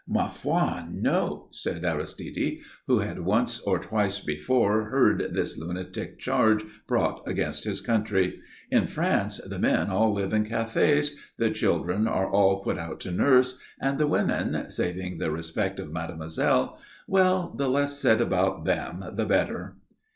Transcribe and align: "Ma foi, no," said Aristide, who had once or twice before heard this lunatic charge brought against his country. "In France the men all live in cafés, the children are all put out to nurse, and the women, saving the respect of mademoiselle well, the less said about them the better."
"Ma 0.07 0.27
foi, 0.27 0.81
no," 0.91 1.47
said 1.51 1.85
Aristide, 1.85 2.59
who 2.87 2.97
had 2.97 3.19
once 3.19 3.59
or 3.59 3.77
twice 3.77 4.19
before 4.19 4.89
heard 4.89 5.27
this 5.35 5.59
lunatic 5.59 6.17
charge 6.17 6.65
brought 6.87 7.21
against 7.27 7.65
his 7.65 7.81
country. 7.81 8.41
"In 8.71 8.87
France 8.87 9.37
the 9.45 9.59
men 9.59 9.91
all 9.91 10.11
live 10.11 10.33
in 10.33 10.43
cafés, 10.45 11.17
the 11.37 11.51
children 11.51 12.07
are 12.07 12.27
all 12.31 12.63
put 12.63 12.79
out 12.79 12.99
to 13.01 13.11
nurse, 13.11 13.59
and 13.79 13.99
the 13.99 14.07
women, 14.07 14.71
saving 14.71 15.19
the 15.19 15.29
respect 15.29 15.79
of 15.79 15.91
mademoiselle 15.91 16.79
well, 17.07 17.53
the 17.55 17.69
less 17.69 17.99
said 17.99 18.21
about 18.21 18.65
them 18.65 19.05
the 19.13 19.25
better." 19.27 19.77